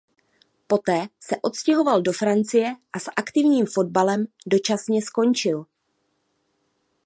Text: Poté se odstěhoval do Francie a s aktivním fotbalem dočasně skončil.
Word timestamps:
Poté 0.67 1.07
se 1.19 1.35
odstěhoval 1.41 2.01
do 2.01 2.13
Francie 2.13 2.75
a 2.93 2.99
s 2.99 3.11
aktivním 3.15 3.65
fotbalem 3.65 4.25
dočasně 4.47 5.01
skončil. 5.01 5.65